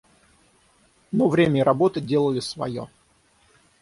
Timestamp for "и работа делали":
1.59-2.39